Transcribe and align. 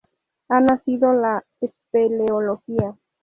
Ha 0.49 0.59
nacido 0.59 1.13
la 1.13 1.45
espeleología. 1.59 2.97